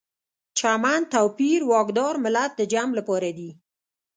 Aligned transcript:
چمن، 0.57 1.01
توپیر، 1.13 1.59
واکدار، 1.71 2.15
ملت 2.25 2.51
د 2.55 2.61
جمع 2.71 2.93
لپاره 2.99 3.29
دي. 3.37 3.49